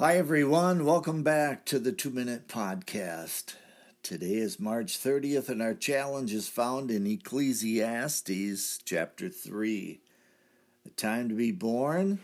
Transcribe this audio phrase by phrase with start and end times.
[0.00, 0.84] Hi, everyone.
[0.84, 3.56] Welcome back to the Two Minute Podcast.
[4.04, 10.00] Today is March 30th, and our challenge is found in Ecclesiastes chapter 3
[10.86, 12.20] a time to be born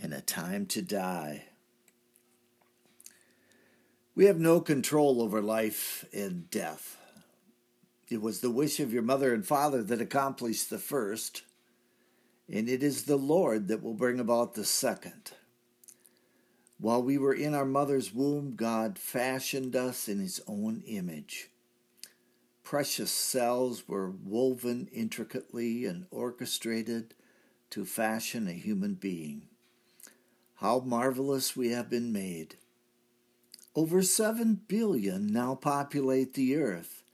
[0.00, 1.46] and a time to die.
[4.14, 6.98] We have no control over life and death.
[8.10, 11.42] It was the wish of your mother and father that accomplished the first,
[12.48, 15.32] and it is the Lord that will bring about the second.
[16.82, 21.48] While we were in our mother's womb, God fashioned us in His own image.
[22.64, 27.14] Precious cells were woven intricately and orchestrated
[27.70, 29.42] to fashion a human being.
[30.56, 32.56] How marvelous we have been made!
[33.76, 37.04] Over 7 billion now populate the earth.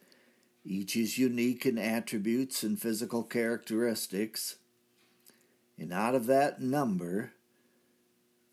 [0.64, 4.56] Each is unique in attributes and physical characteristics.
[5.76, 7.34] And out of that number,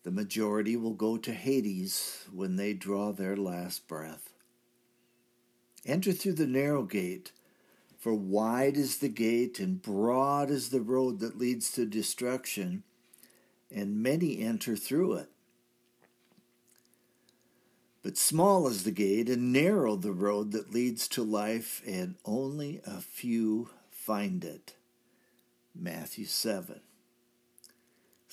[0.06, 4.34] the majority will go to Hades when they draw their last breath.
[5.84, 7.32] Enter through the narrow gate,
[7.98, 12.84] for wide is the gate and broad is the road that leads to destruction,
[13.68, 15.28] and many enter through it.
[18.04, 22.80] But small is the gate and narrow the road that leads to life, and only
[22.86, 24.76] a few find it.
[25.74, 26.80] Matthew 7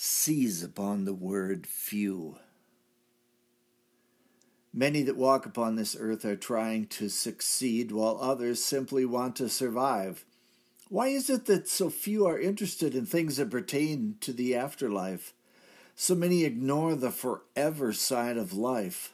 [0.03, 2.35] seize upon the word few.
[4.73, 9.47] Many that walk upon this earth are trying to succeed, while others simply want to
[9.47, 10.25] survive.
[10.89, 15.33] Why is it that so few are interested in things that pertain to the afterlife?
[15.95, 19.13] So many ignore the forever side of life.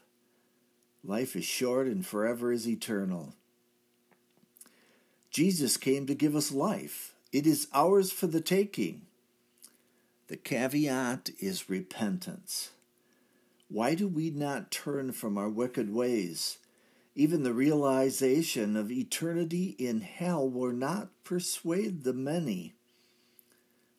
[1.04, 3.36] Life is short and forever is eternal.
[5.30, 7.14] Jesus came to give us life.
[7.32, 9.04] It is ours for the taking.
[10.30, 12.70] The caveat is repentance.
[13.68, 16.60] Why do we not turn from our wicked ways?
[17.16, 22.76] Even the realization of eternity in hell will not persuade the many.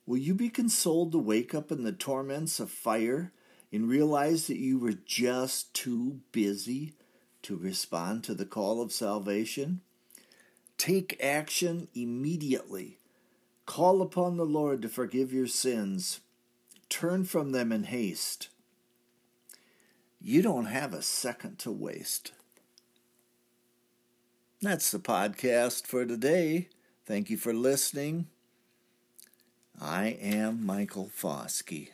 [0.06, 3.33] Will you be consoled to wake up in the torments of fire
[3.72, 6.93] and realize that you were just too busy
[7.43, 9.81] to respond to the call of salvation?
[10.78, 13.00] Take action immediately
[13.71, 16.19] Call upon the Lord to forgive your sins.
[16.91, 18.49] Turn from them in haste.
[20.21, 22.33] You don't have a second to waste.
[24.61, 26.69] That's the podcast for today.
[27.06, 28.27] Thank you for listening.
[29.81, 31.89] I am Michael Foskey.